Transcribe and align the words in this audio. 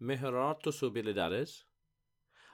Mejorar 0.00 0.60
tus 0.60 0.80
habilidades. 0.84 1.66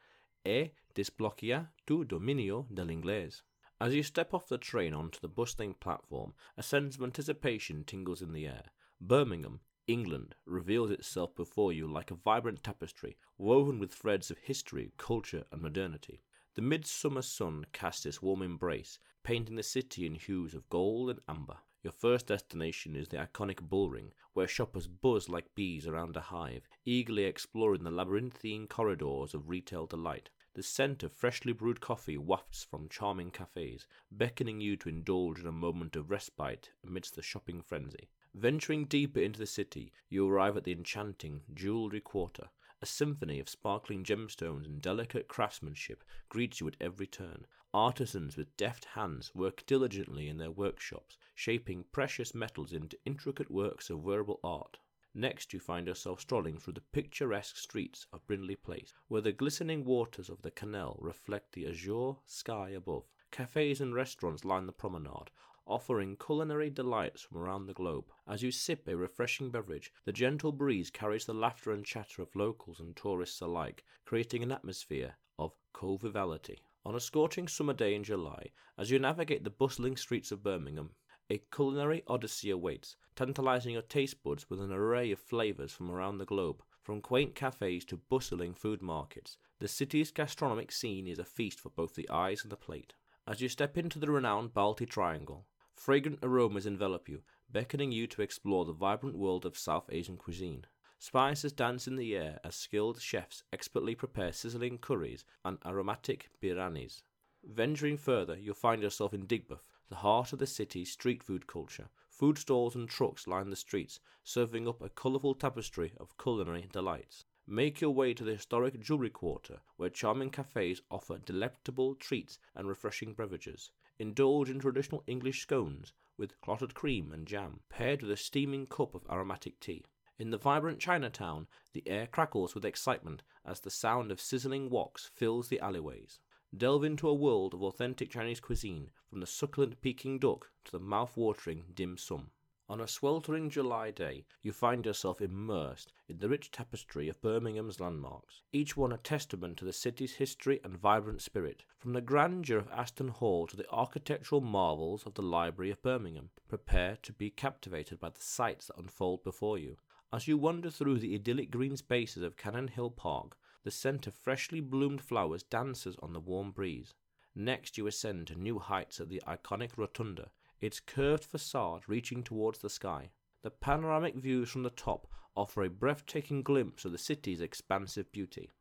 e 0.48 0.72
desbloquea 0.96 1.68
tu 1.86 2.06
dominio 2.06 2.66
del 2.74 2.88
inglés. 2.88 3.42
As 3.80 3.94
you 3.94 4.02
step 4.02 4.34
off 4.34 4.48
the 4.48 4.58
train 4.58 4.94
onto 4.94 5.20
the 5.20 5.28
bustling 5.28 5.76
platform, 5.76 6.34
a 6.58 6.64
sense 6.64 6.96
of 6.96 7.04
anticipation 7.04 7.84
tingles 7.84 8.22
in 8.22 8.32
the 8.32 8.48
air. 8.48 8.64
Birmingham, 9.00 9.60
England, 9.88 10.36
reveals 10.46 10.90
itself 10.90 11.36
before 11.36 11.72
you 11.72 11.86
like 11.86 12.10
a 12.10 12.16
vibrant 12.16 12.64
tapestry, 12.64 13.18
woven 13.38 13.78
with 13.78 13.94
threads 13.94 14.32
of 14.32 14.38
history, 14.40 14.92
culture, 14.98 15.44
and 15.52 15.62
modernity. 15.62 16.24
The 16.56 16.64
midsummer 16.64 17.22
sun 17.22 17.68
casts 17.72 18.06
its 18.08 18.22
warm 18.22 18.42
embrace, 18.42 18.98
painting 19.24 19.58
the 19.58 19.64
city 19.64 20.08
in 20.08 20.16
hues 20.16 20.56
of 20.56 20.68
gold 20.70 21.12
and 21.12 21.20
amber. 21.28 21.58
Your 21.84 21.92
first 21.92 22.26
destination 22.26 22.96
is 22.96 23.10
the 23.10 23.18
iconic 23.18 23.62
Bullring, 23.62 24.12
where 24.34 24.48
shoppers 24.48 24.88
buzz 24.88 25.30
like 25.30 25.54
bees 25.54 25.86
around 25.86 26.18
a 26.18 26.22
hive, 26.22 26.68
eagerly 26.84 27.26
exploring 27.26 27.84
the 27.84 27.92
labyrinthine 27.92 28.66
corridors 28.66 29.36
of 29.36 29.50
retail 29.50 29.86
delight. 29.86 30.32
The 30.58 30.64
scent 30.64 31.04
of 31.04 31.14
freshly 31.14 31.54
brewed 31.54 31.82
coffee 31.82 32.18
wafts 32.18 32.64
from 32.64 32.90
charming 32.90 33.30
cafes, 33.30 33.86
beckoning 34.10 34.60
you 34.60 34.76
to 34.78 34.90
indulge 34.90 35.40
in 35.40 35.46
a 35.46 35.52
moment 35.52 35.96
of 35.96 36.10
respite 36.10 36.72
amidst 36.84 37.16
the 37.16 37.22
shopping 37.22 37.62
frenzy. 37.62 38.10
Venturing 38.34 38.86
deeper 38.86 39.20
into 39.20 39.38
the 39.38 39.46
city, 39.46 39.94
you 40.10 40.28
arrive 40.28 40.58
at 40.58 40.64
the 40.64 40.72
enchanting 40.72 41.44
Jewellery 41.54 42.02
Quarter. 42.02 42.50
A 42.82 42.88
symphony 42.88 43.40
of 43.40 43.48
sparkling 43.48 44.04
gemstones 44.04 44.66
and 44.66 44.82
delicate 44.82 45.28
craftsmanship 45.28 46.04
greets 46.28 46.60
you 46.60 46.68
at 46.68 46.78
every 46.82 47.06
turn. 47.06 47.46
Artisans 47.72 48.36
with 48.36 48.58
deft 48.58 48.86
hands 48.86 49.36
work 49.36 49.64
diligently 49.68 50.28
in 50.28 50.40
their 50.40 50.50
workshops, 50.50 51.20
shaping 51.36 51.86
precious 51.92 52.34
metals 52.34 52.74
into 52.74 52.98
intricate 53.06 53.52
works 53.52 53.92
of 53.92 54.04
wearable 54.04 54.40
art. 54.44 54.80
Next, 55.20 55.52
you 55.52 55.60
find 55.60 55.88
yourself 55.88 56.22
strolling 56.22 56.60
through 56.60 56.74
the 56.74 56.82
picturesque 56.92 57.58
streets 57.58 58.06
of 58.14 58.28
Brindley 58.28 58.56
Place, 58.56 58.94
where 59.08 59.20
the 59.20 59.32
glistening 59.32 59.84
waters 59.84 60.30
of 60.30 60.44
the 60.44 60.52
canal 60.52 60.96
reflect 61.02 61.54
the 61.54 61.66
azure 61.66 62.18
sky 62.28 62.70
above. 62.70 63.06
Cafes 63.32 63.82
and 63.82 63.96
restaurants 63.96 64.46
line 64.46 64.68
the 64.68 64.72
promenade, 64.72 65.32
offering 65.66 66.18
culinary 66.18 66.70
delights 66.70 67.24
from 67.24 67.40
around 67.40 67.66
the 67.66 67.74
globe. 67.74 68.06
As 68.28 68.44
you 68.44 68.52
sip 68.52 68.88
a 68.88 68.96
refreshing 68.96 69.50
beverage, 69.50 69.92
the 70.06 70.14
gentle 70.14 70.52
breeze 70.52 70.92
carries 70.92 71.26
the 71.26 71.34
laughter 71.34 71.72
and 71.72 71.84
chatter 71.84 72.22
of 72.22 72.36
locals 72.36 72.80
and 72.80 72.96
tourists 72.96 73.42
alike, 73.42 73.84
creating 74.06 74.44
an 74.44 74.52
atmosphere 74.52 75.18
of 75.40 75.56
conviviality. 75.74 76.60
On 76.86 76.94
a 76.94 77.00
scorching 77.00 77.48
summer 77.48 77.74
day 77.74 77.96
in 77.96 78.04
July, 78.04 78.52
as 78.78 78.92
you 78.92 79.00
navigate 79.00 79.44
the 79.44 79.50
bustling 79.50 79.98
streets 79.98 80.32
of 80.32 80.44
Birmingham, 80.44 80.92
a 81.30 81.42
culinary 81.52 82.04
odyssey 82.08 82.50
awaits, 82.50 82.96
tantalizing 83.16 83.74
your 83.74 83.82
taste 83.82 84.24
buds 84.24 84.50
with 84.50 84.62
an 84.62 84.72
array 84.72 85.12
of 85.12 85.20
flavors 85.20 85.72
from 85.72 85.92
around 85.92 86.18
the 86.18 86.26
globe. 86.26 86.64
From 86.82 87.02
quaint 87.02 87.36
cafes 87.36 87.84
to 87.86 87.98
bustling 87.98 88.54
food 88.54 88.82
markets, 88.82 89.38
the 89.60 89.68
city's 89.68 90.12
gastronomic 90.12 90.72
scene 90.72 91.06
is 91.06 91.20
a 91.20 91.26
feast 91.26 91.60
for 91.60 91.70
both 91.70 91.96
the 91.96 92.10
eyes 92.10 92.44
and 92.44 92.52
the 92.52 92.56
plate. 92.56 92.94
As 93.28 93.42
you 93.42 93.50
step 93.50 93.78
into 93.78 94.00
the 94.00 94.10
renowned 94.10 94.54
Balti 94.54 94.88
Triangle, 94.88 95.46
Fragrant 95.74 96.20
aromas 96.24 96.66
envelop 96.66 97.10
you, 97.10 97.22
beckoning 97.52 97.92
you 97.92 98.08
to 98.08 98.22
explore 98.22 98.66
the 98.66 98.74
vibrant 98.74 99.18
world 99.18 99.46
of 99.46 99.58
South 99.58 99.90
Asian 99.92 100.18
cuisine. 100.18 100.66
Spices 100.98 101.52
dance 101.52 101.88
in 101.88 101.96
the 101.96 102.16
air 102.16 102.40
as 102.44 102.56
skilled 102.56 103.00
chefs 103.00 103.44
expertly 103.54 103.94
prepare 103.94 104.32
sizzling 104.32 104.80
curries 104.80 105.24
and 105.46 105.60
aromatic 105.66 106.30
biryanis. 106.42 107.04
Venturing 107.44 107.98
further, 107.98 108.38
you'll 108.38 108.56
find 108.56 108.82
yourself 108.82 109.14
in 109.14 109.28
Digbeth, 109.28 109.68
the 109.90 109.98
heart 109.98 110.34
of 110.34 110.40
the 110.40 110.48
city's 110.48 110.92
street 110.92 111.22
food 111.22 111.46
culture. 111.46 111.90
Food 112.10 112.38
stalls 112.38 112.76
and 112.76 112.90
trucks 112.90 113.28
line 113.28 113.50
the 113.52 113.56
streets, 113.56 114.00
serving 114.24 114.68
up 114.68 114.82
a 114.82 114.90
colourful 114.90 115.36
tapestry 115.36 115.94
of 115.98 116.18
culinary 116.18 116.68
delights. 116.72 117.26
Make 117.46 117.80
your 117.80 117.92
way 117.92 118.14
to 118.14 118.24
the 118.24 118.34
historic 118.34 118.82
jewellery 118.82 119.12
quarter, 119.12 119.62
where 119.76 119.90
charming 119.90 120.32
cafes 120.32 120.82
offer 120.90 121.20
delectable 121.20 121.96
treats 121.96 122.40
and 122.56 122.68
refreshing 122.68 123.14
beverages. 123.14 123.72
Indulge 124.00 124.50
in 124.50 124.60
traditional 124.60 125.04
English 125.08 125.44
scones 125.44 125.94
with 126.18 126.42
clotted 126.42 126.74
cream 126.74 127.12
and 127.12 127.28
jam, 127.28 127.60
paired 127.70 128.02
with 128.02 128.12
a 128.12 128.18
steaming 128.18 128.66
cup 128.66 128.96
of 128.96 129.06
aromatic 129.10 129.60
tea. 129.60 129.86
In 130.20 130.32
the 130.32 130.38
vibrant 130.38 130.80
Chinatown, 130.80 131.48
the 131.74 131.88
air 131.88 132.08
crackles 132.08 132.56
with 132.56 132.66
excitement 132.66 133.22
as 133.46 133.60
the 133.60 133.70
sound 133.70 134.12
of 134.12 134.20
sizzling 134.20 134.70
woks 134.70 135.10
fills 135.14 135.48
the 135.48 135.60
alleyways. 135.60 136.20
Delve 136.56 136.86
into 136.86 137.10
a 137.10 137.14
world 137.14 137.54
of 137.54 137.62
authentic 137.62 138.10
Chinese 138.10 138.40
cuisine, 138.40 138.90
from 139.10 139.20
the 139.20 139.28
succulent 139.28 139.82
Peking 139.82 140.18
duck 140.18 140.50
to 140.64 140.72
the 140.72 140.80
mouth-watering 140.80 141.66
dim 141.74 141.98
sum. 141.98 142.32
On 142.70 142.82
a 142.82 142.88
sweltering 142.88 143.50
July 143.50 143.92
day, 143.92 144.26
you 144.42 144.52
find 144.52 144.86
yourself 144.86 145.22
immersed 145.22 145.94
in 146.08 146.18
the 146.20 146.28
rich 146.28 146.52
tapestry 146.52 147.08
of 147.10 147.22
Birmingham's 147.22 147.80
landmarks, 147.80 148.42
each 148.52 148.76
one 148.76 148.92
a 148.92 148.98
testament 148.98 149.58
to 149.58 149.66
the 149.66 149.72
city's 149.72 150.16
history 150.16 150.60
and 150.64 150.78
vibrant 150.78 151.22
spirit. 151.22 151.64
From 151.78 151.94
the 151.94 152.02
grandeur 152.02 152.58
of 152.58 152.70
Aston 152.70 153.10
Hall 153.10 153.46
to 153.48 153.56
the 153.56 153.70
architectural 153.70 154.42
marvels 154.42 155.06
of 155.06 155.14
the 155.14 155.22
Library 155.22 155.72
of 155.72 155.82
Birmingham, 155.82 156.30
prepare 156.48 156.98
to 157.04 157.14
be 157.14 157.30
captivated 157.30 158.00
by 158.00 158.10
the 158.10 158.22
sights 158.22 158.68
that 158.68 158.78
unfold 158.78 159.24
before 159.24 159.58
you. 159.58 159.78
As 160.12 160.28
you 160.28 160.38
wander 160.38 160.70
through 160.70 161.00
the 161.00 161.14
idyllic 161.14 161.52
green 161.52 161.78
spaces 161.78 162.24
of 162.24 162.38
Cannon 162.38 162.70
Hill 162.70 162.90
Park, 162.90 163.38
the 163.68 163.72
scent 163.72 164.08
of 164.08 164.14
freshly 164.14 164.62
bloomed 164.62 165.02
flowers 165.02 165.44
dances 165.44 165.98
on 166.02 166.14
the 166.14 166.22
warm 166.22 166.52
breeze. 166.52 166.94
Next, 167.36 167.78
you 167.78 167.86
ascend 167.86 168.28
to 168.28 168.36
new 168.40 168.60
heights 168.60 169.02
at 169.02 169.10
the 169.10 169.22
iconic 169.28 169.72
Rotunda, 169.76 170.30
its 170.62 170.80
curved 170.80 171.26
facade 171.26 171.82
reaching 171.86 172.24
towards 172.24 172.60
the 172.60 172.70
sky. 172.70 173.12
The 173.44 173.52
panoramic 173.52 174.16
views 174.16 174.50
from 174.50 174.64
the 174.64 174.70
top 174.70 175.12
offer 175.36 175.64
a 175.64 175.70
breathtaking 175.70 176.44
glimpse 176.44 176.86
of 176.86 176.94
the 176.94 176.98
city's 176.98 177.42
expansive 177.42 178.10
beauty. 178.14 178.52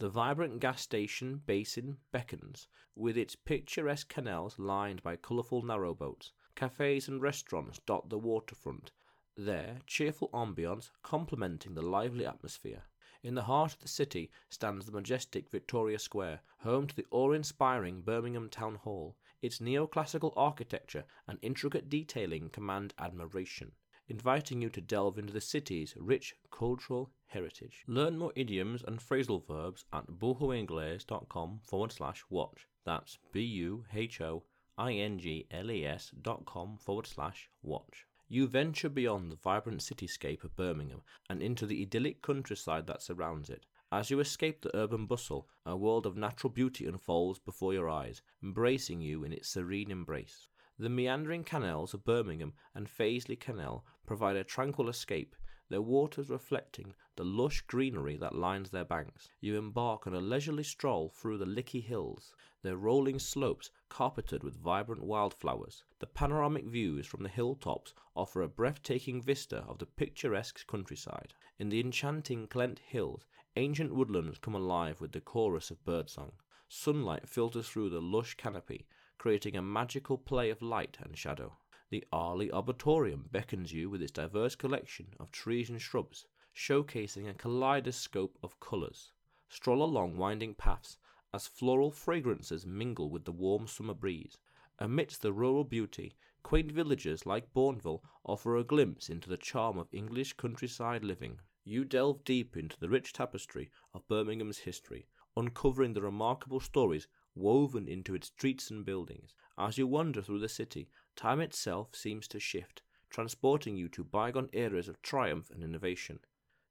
The 0.00 0.08
vibrant 0.08 0.58
Gas 0.58 0.82
Street 0.82 1.46
Basin 1.46 1.98
beckons, 2.12 2.66
with 2.96 3.16
its 3.16 3.36
picturesque 3.36 4.08
canals 4.08 4.58
lined 4.58 5.04
by 5.04 5.14
colourful 5.14 5.62
narrowboats. 5.62 6.32
Cafes 6.56 7.06
and 7.06 7.22
restaurants 7.22 7.78
dot 7.86 8.10
the 8.10 8.18
waterfront, 8.18 8.90
their 9.36 9.78
cheerful 9.86 10.30
ambiance 10.34 10.90
complementing 11.04 11.74
the 11.74 11.82
lively 11.82 12.26
atmosphere. 12.26 12.82
In 13.22 13.34
the 13.34 13.42
heart 13.42 13.74
of 13.74 13.80
the 13.80 13.88
city 13.88 14.30
stands 14.48 14.86
the 14.86 14.92
majestic 14.92 15.50
Victoria 15.50 15.98
Square, 15.98 16.40
home 16.60 16.86
to 16.86 16.94
the 16.94 17.06
awe-inspiring 17.10 18.02
Birmingham 18.02 18.48
Town 18.48 18.76
Hall. 18.76 19.16
Its 19.40 19.58
neoclassical 19.58 20.32
architecture 20.36 21.04
and 21.26 21.38
intricate 21.42 21.88
detailing 21.88 22.48
command 22.48 22.94
admiration, 22.98 23.72
inviting 24.08 24.60
you 24.62 24.70
to 24.70 24.80
delve 24.80 25.18
into 25.18 25.32
the 25.32 25.40
city's 25.40 25.94
rich 25.96 26.34
cultural 26.50 27.12
heritage. 27.26 27.84
Learn 27.86 28.18
more 28.18 28.32
idioms 28.34 28.82
and 28.86 28.98
phrasal 28.98 29.46
verbs 29.46 29.84
at 29.92 30.06
buhoingles.com 30.06 31.60
forward 31.62 31.92
slash 31.92 32.24
watch. 32.30 32.66
That's 32.84 33.18
B 33.30 33.42
U 33.42 33.84
H 33.94 34.20
O 34.20 34.42
I 34.76 34.94
N 34.94 35.18
G 35.18 35.46
L 35.50 35.70
E 35.70 35.84
S 35.84 36.10
dot 36.22 36.44
com 36.46 36.78
forward 36.78 37.06
slash 37.06 37.48
watch. 37.62 38.07
You 38.30 38.46
venture 38.46 38.90
beyond 38.90 39.32
the 39.32 39.36
vibrant 39.36 39.80
cityscape 39.80 40.44
of 40.44 40.54
Birmingham 40.54 41.00
and 41.30 41.42
into 41.42 41.64
the 41.64 41.80
idyllic 41.80 42.20
countryside 42.20 42.86
that 42.86 43.00
surrounds 43.00 43.48
it. 43.48 43.64
As 43.90 44.10
you 44.10 44.20
escape 44.20 44.60
the 44.60 44.76
urban 44.76 45.06
bustle, 45.06 45.48
a 45.64 45.74
world 45.74 46.04
of 46.04 46.14
natural 46.14 46.50
beauty 46.50 46.84
unfolds 46.84 47.38
before 47.38 47.72
your 47.72 47.88
eyes, 47.88 48.20
embracing 48.42 49.00
you 49.00 49.24
in 49.24 49.32
its 49.32 49.48
serene 49.48 49.90
embrace. 49.90 50.46
The 50.78 50.90
meandering 50.90 51.42
canals 51.42 51.94
of 51.94 52.04
Birmingham 52.04 52.52
and 52.74 52.86
Fazeley 52.86 53.40
Canal 53.40 53.86
provide 54.04 54.36
a 54.36 54.44
tranquil 54.44 54.90
escape, 54.90 55.34
their 55.68 55.82
waters 55.82 56.30
reflecting 56.30 56.94
the 57.16 57.24
lush 57.24 57.60
greenery 57.62 58.16
that 58.16 58.34
lines 58.34 58.70
their 58.70 58.84
banks. 58.84 59.28
You 59.40 59.58
embark 59.58 60.06
on 60.06 60.14
a 60.14 60.20
leisurely 60.20 60.62
stroll 60.62 61.08
through 61.08 61.38
the 61.38 61.46
Lickey 61.46 61.80
Hills, 61.80 62.32
their 62.62 62.76
rolling 62.76 63.18
slopes 63.18 63.70
carpeted 63.88 64.42
with 64.42 64.56
vibrant 64.56 65.02
wildflowers. 65.02 65.84
The 65.98 66.06
panoramic 66.06 66.64
views 66.64 67.06
from 67.06 67.22
the 67.22 67.28
hilltops 67.28 67.94
offer 68.14 68.42
a 68.42 68.48
breathtaking 68.48 69.20
vista 69.20 69.58
of 69.68 69.78
the 69.78 69.86
picturesque 69.86 70.66
countryside. 70.66 71.34
In 71.58 71.68
the 71.68 71.80
enchanting 71.80 72.46
Clent 72.46 72.78
Hills, 72.78 73.26
ancient 73.56 73.94
woodlands 73.94 74.38
come 74.38 74.54
alive 74.54 75.00
with 75.00 75.12
the 75.12 75.20
chorus 75.20 75.70
of 75.70 75.84
birdsong. 75.84 76.32
Sunlight 76.68 77.28
filters 77.28 77.68
through 77.68 77.90
the 77.90 78.00
lush 78.00 78.34
canopy, 78.34 78.86
creating 79.18 79.56
a 79.56 79.62
magical 79.62 80.16
play 80.16 80.50
of 80.50 80.62
light 80.62 80.98
and 81.02 81.18
shadow. 81.18 81.56
The 81.90 82.04
Arley 82.12 82.50
Arboretum 82.50 83.30
beckons 83.32 83.72
you 83.72 83.88
with 83.88 84.02
its 84.02 84.12
diverse 84.12 84.54
collection 84.54 85.14
of 85.18 85.32
trees 85.32 85.70
and 85.70 85.80
shrubs, 85.80 86.26
showcasing 86.54 87.26
a 87.26 87.32
kaleidoscope 87.32 88.38
of 88.42 88.60
colours. 88.60 89.12
Stroll 89.48 89.82
along 89.82 90.18
winding 90.18 90.54
paths, 90.54 90.98
as 91.32 91.46
floral 91.46 91.90
fragrances 91.90 92.66
mingle 92.66 93.08
with 93.08 93.24
the 93.24 93.32
warm 93.32 93.66
summer 93.66 93.94
breeze. 93.94 94.36
Amidst 94.78 95.22
the 95.22 95.32
rural 95.32 95.64
beauty, 95.64 96.14
quaint 96.42 96.70
villages 96.70 97.24
like 97.24 97.54
Bournville 97.54 98.02
offer 98.22 98.58
a 98.58 98.64
glimpse 98.64 99.08
into 99.08 99.30
the 99.30 99.38
charm 99.38 99.78
of 99.78 99.88
English 99.90 100.34
countryside 100.34 101.04
living. 101.04 101.40
You 101.64 101.86
delve 101.86 102.22
deep 102.22 102.54
into 102.54 102.78
the 102.78 102.90
rich 102.90 103.14
tapestry 103.14 103.70
of 103.94 104.06
Birmingham's 104.08 104.58
history, 104.58 105.06
uncovering 105.38 105.94
the 105.94 106.02
remarkable 106.02 106.60
stories 106.60 107.08
woven 107.34 107.88
into 107.88 108.14
its 108.14 108.26
streets 108.26 108.70
and 108.70 108.84
buildings. 108.84 109.34
As 109.56 109.78
you 109.78 109.86
wander 109.86 110.20
through 110.20 110.40
the 110.40 110.48
city, 110.48 110.90
time 111.18 111.40
itself 111.40 111.96
seems 111.96 112.28
to 112.28 112.38
shift, 112.38 112.80
transporting 113.10 113.76
you 113.76 113.88
to 113.88 114.04
bygone 114.04 114.48
eras 114.52 114.88
of 114.88 115.02
triumph 115.02 115.50
and 115.50 115.64
innovation. 115.64 116.20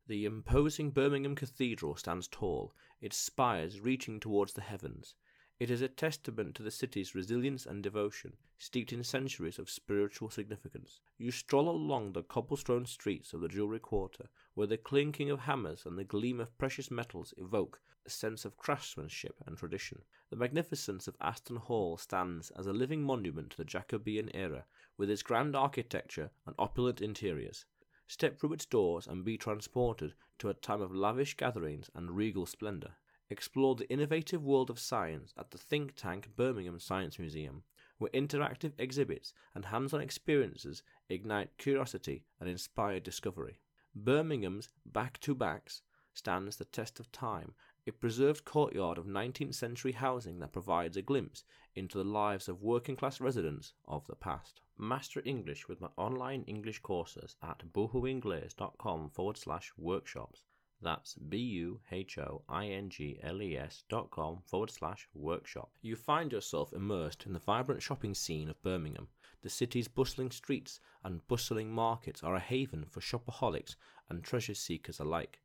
The 0.07 0.23
imposing 0.23 0.91
Birmingham 0.91 1.35
Cathedral 1.35 1.97
stands 1.97 2.29
tall, 2.29 2.73
its 3.01 3.17
spires 3.17 3.81
reaching 3.81 4.21
towards 4.21 4.53
the 4.53 4.61
heavens. 4.61 5.15
It 5.59 5.71
is 5.71 5.81
a 5.81 5.87
testament 5.87 6.53
to 6.55 6.61
the 6.61 6.69
city's 6.69 7.15
resilience 7.15 7.65
and 7.65 7.81
devotion, 7.81 8.37
steeped 8.59 8.93
in 8.93 9.03
centuries 9.03 9.57
of 9.57 9.71
spiritual 9.71 10.29
significance. 10.29 11.01
You 11.17 11.31
stroll 11.31 11.67
along 11.67 12.11
the 12.11 12.21
cobblestone 12.21 12.85
streets 12.85 13.33
of 13.33 13.41
the 13.41 13.47
jewellery 13.47 13.79
quarter, 13.79 14.29
where 14.53 14.67
the 14.67 14.77
clinking 14.77 15.31
of 15.31 15.39
hammers 15.39 15.83
and 15.83 15.97
the 15.97 16.03
gleam 16.03 16.39
of 16.39 16.55
precious 16.59 16.91
metals 16.91 17.33
evoke 17.37 17.81
a 18.05 18.09
sense 18.11 18.45
of 18.45 18.55
craftsmanship 18.55 19.35
and 19.47 19.57
tradition. 19.57 20.03
The 20.29 20.35
magnificence 20.35 21.07
of 21.07 21.17
Aston 21.19 21.55
Hall 21.55 21.97
stands 21.97 22.51
as 22.51 22.67
a 22.67 22.71
living 22.71 23.01
monument 23.01 23.49
to 23.49 23.57
the 23.57 23.65
Jacobean 23.65 24.29
era, 24.35 24.65
with 24.95 25.09
its 25.09 25.23
grand 25.23 25.55
architecture 25.55 26.29
and 26.45 26.53
opulent 26.59 27.01
interiors. 27.01 27.65
Step 28.05 28.37
through 28.39 28.53
its 28.53 28.67
doors 28.67 29.07
and 29.07 29.25
be 29.25 29.39
transported 29.39 30.13
to 30.37 30.49
a 30.49 30.53
time 30.53 30.81
of 30.81 30.93
lavish 30.93 31.35
gatherings 31.35 31.89
and 31.95 32.11
regal 32.15 32.45
splendour. 32.45 32.95
Explore 33.29 33.75
the 33.75 33.89
innovative 33.89 34.43
world 34.43 34.69
of 34.69 34.79
science 34.79 35.33
at 35.37 35.51
the 35.51 35.57
Thinktank 35.57 36.35
Birmingham 36.35 36.79
Science 36.79 37.19
Museum, 37.19 37.63
where 37.97 38.11
interactive 38.11 38.71
exhibits 38.77 39.33
and 39.53 39.65
hands 39.65 39.93
on 39.93 39.99
experiences 39.99 40.81
ignite 41.09 41.57
curiosity 41.57 42.23
and 42.39 42.49
inspire 42.49 42.99
discovery. 42.99 43.59
Birmingham's 43.93 44.69
Back 44.85 45.19
to 45.21 45.35
Backs 45.35 45.81
stands 46.13 46.55
the 46.55 46.65
test 46.65 46.99
of 46.99 47.11
time, 47.11 47.53
a 47.85 47.91
preserved 47.91 48.45
courtyard 48.45 48.97
of 48.97 49.05
19th 49.05 49.55
century 49.55 49.91
housing 49.91 50.39
that 50.39 50.53
provides 50.53 50.95
a 50.95 51.01
glimpse 51.01 51.43
into 51.75 51.97
the 51.97 52.03
lives 52.03 52.47
of 52.47 52.61
working 52.61 52.95
class 52.95 53.19
residents 53.19 53.73
of 53.87 54.07
the 54.07 54.15
past. 54.15 54.61
Master 54.77 55.21
English 55.25 55.67
with 55.67 55.81
my 55.81 55.89
online 55.97 56.43
English 56.43 56.79
courses 56.79 57.35
at 57.43 57.73
buhoingles.com 57.73 59.09
forward 59.09 59.37
slash 59.37 59.73
workshops. 59.77 60.43
That's 60.81 61.15
B 61.15 61.37
U 61.37 61.79
H 61.91 62.19
O 62.19 62.43
I 62.47 62.67
N 62.67 62.89
G 62.89 63.19
L 63.23 63.41
E 63.41 63.57
S 63.57 63.83
dot 63.89 64.11
com 64.11 64.39
forward 64.45 64.69
slash 64.69 65.07
workshop. 65.15 65.71
You 65.81 65.95
find 65.95 66.31
yourself 66.31 66.71
immersed 66.71 67.25
in 67.25 67.33
the 67.33 67.39
vibrant 67.39 67.81
shopping 67.81 68.13
scene 68.13 68.47
of 68.47 68.61
Birmingham. 68.61 69.07
The 69.41 69.49
city's 69.49 69.87
bustling 69.87 70.31
streets 70.31 70.79
and 71.03 71.27
bustling 71.27 71.71
markets 71.71 72.23
are 72.23 72.35
a 72.35 72.39
haven 72.39 72.85
for 72.85 73.01
shopaholics 73.01 73.75
and 74.09 74.23
treasure 74.23 74.53
seekers 74.53 74.99
alike. 74.99 75.39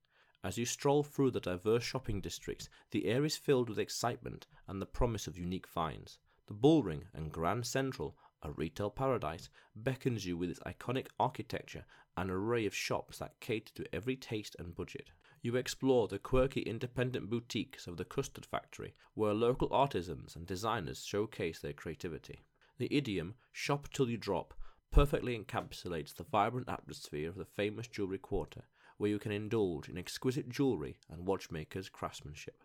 As 0.44 0.58
you 0.58 0.66
stroll 0.66 1.02
through 1.02 1.30
the 1.30 1.40
diverse 1.40 1.84
shopping 1.84 2.20
districts, 2.20 2.68
the 2.90 3.06
air 3.06 3.24
is 3.24 3.36
filled 3.36 3.68
with 3.68 3.78
excitement 3.78 4.46
and 4.66 4.82
the 4.82 4.86
promise 4.86 5.26
of 5.26 5.38
unique 5.38 5.66
finds. 5.66 6.18
The 6.46 6.54
Bullring 6.54 7.04
and 7.14 7.32
Grand 7.32 7.64
Central 7.64 8.16
a 8.42 8.52
retail 8.52 8.90
paradise, 8.90 9.48
beckons 9.76 10.26
you 10.26 10.36
with 10.36 10.50
its 10.50 10.60
iconic 10.60 11.06
architecture 11.18 11.84
and 12.16 12.30
array 12.30 12.66
of 12.66 12.74
shops 12.74 13.18
that 13.18 13.40
cater 13.40 13.72
to 13.74 13.94
every 13.94 14.16
taste 14.16 14.56
and 14.58 14.74
budget. 14.74 15.10
You 15.42 15.56
explore 15.56 16.06
the 16.06 16.18
quirky 16.18 16.60
independent 16.60 17.28
boutiques 17.28 17.86
of 17.86 17.96
the 17.96 18.04
Custard 18.04 18.46
Factory, 18.46 18.94
where 19.14 19.34
local 19.34 19.68
artisans 19.72 20.36
and 20.36 20.46
designers 20.46 21.04
showcase 21.04 21.58
their 21.58 21.72
creativity. 21.72 22.44
The 22.78 22.94
idiom, 22.94 23.34
shop 23.52 23.88
till 23.92 24.08
you 24.08 24.16
drop, 24.16 24.54
perfectly 24.92 25.36
encapsulates 25.38 26.14
the 26.14 26.24
vibrant 26.24 26.68
atmosphere 26.68 27.28
of 27.28 27.36
the 27.36 27.44
famous 27.44 27.88
jewellery 27.88 28.18
quarter, 28.18 28.64
where 28.98 29.10
you 29.10 29.18
can 29.18 29.32
indulge 29.32 29.88
in 29.88 29.98
exquisite 29.98 30.48
jewellery 30.48 30.96
and 31.10 31.26
watchmakers' 31.26 31.88
craftsmanship. 31.88 32.62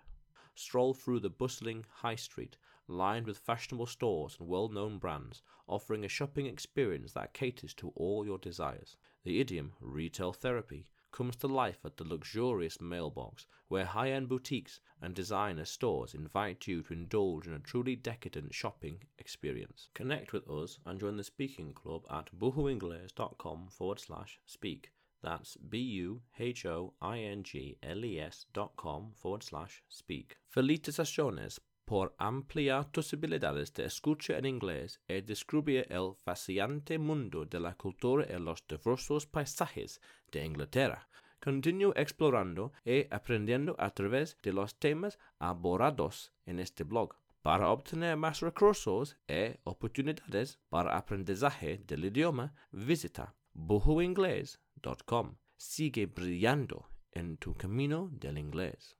Stroll 0.54 0.94
through 0.94 1.22
the 1.22 1.30
bustling 1.30 1.86
high 1.90 2.16
street, 2.16 2.58
lined 2.88 3.28
with 3.28 3.38
fashionable 3.38 3.86
stores 3.86 4.38
and 4.40 4.48
well 4.48 4.70
known 4.70 4.98
brands, 4.98 5.42
offering 5.68 6.06
a 6.06 6.10
shopping 6.10 6.46
experience 6.46 7.14
that 7.14 7.34
caters 7.34 7.74
to 7.74 7.92
all 7.96 8.26
your 8.26 8.38
desires. 8.38 8.98
The 9.24 9.40
idiom 9.40 9.74
retail 9.82 10.34
therapy 10.34 10.86
comes 11.12 11.36
to 11.38 11.48
life 11.48 11.80
at 11.84 11.98
the 11.98 12.04
luxurious 12.04 12.80
mailbox, 12.80 13.48
where 13.68 13.86
high 13.86 14.12
end 14.12 14.30
boutiques 14.30 14.80
and 15.02 15.14
designer 15.14 15.66
stores 15.66 16.14
invite 16.14 16.68
you 16.68 16.84
to 16.84 16.94
indulge 16.94 17.48
in 17.48 17.54
a 17.54 17.60
truly 17.60 17.96
decadent 17.96 18.54
shopping 18.54 19.04
experience. 19.18 19.90
Connect 19.94 20.34
with 20.34 20.50
us 20.50 20.80
and 20.86 21.00
join 21.00 21.18
the 21.18 21.24
speaking 21.24 21.74
club 21.74 22.04
at 22.12 22.30
buhoingles.com 22.38 23.68
forward 23.70 24.00
slash 24.00 24.40
speak. 24.46 24.92
That's 25.24 25.58
B 25.58 25.80
U 25.80 26.22
H 26.40 26.66
O 26.66 26.94
I 27.02 27.20
N 27.20 27.42
G 27.42 27.78
L 27.82 28.06
E 28.06 28.20
S 28.20 28.46
dot 28.54 28.74
com 28.78 29.12
forward 29.16 29.42
slash 29.42 29.82
speak. 29.90 30.38
Felicitaciones 30.56 31.60
por 31.88 32.14
ampliar 32.18 32.92
posibilidades 32.92 33.74
de 33.74 33.86
escucha 33.86 34.38
en 34.38 34.46
inglés 34.46 35.00
y 35.08 35.22
descubrir 35.22 35.88
el 35.90 36.16
fascinante 36.18 37.00
mundo 37.00 37.46
de 37.46 37.62
la 37.62 37.76
cultura 37.76 38.26
y 38.30 38.38
los 38.38 38.62
diversos 38.68 39.26
paisajes 39.26 40.02
de 40.30 40.44
Inglaterra. 40.44 41.08
Continúe 41.40 41.94
explorando 41.96 42.74
y 42.84 43.08
aprendiendo 43.10 43.74
a 43.80 43.92
través 43.92 44.38
de 44.44 44.52
los 44.52 44.78
temas 44.78 45.18
abordados 45.40 46.34
en 46.46 46.60
este 46.60 46.84
blog. 46.84 47.16
Para 47.42 47.70
obtener 47.70 48.18
más 48.18 48.42
recursos 48.42 49.16
y 49.26 49.56
oportunidades 49.64 50.60
para 50.68 50.98
aprendizaje 50.98 51.78
del 51.88 52.04
idioma, 52.04 52.54
visita 52.72 53.34
buhuinglés.com. 53.54 55.38
Sigue 55.56 56.06
brillando 56.08 56.90
en 57.14 57.38
tu 57.38 57.56
camino 57.56 58.10
del 58.12 58.38
inglés. 58.38 58.97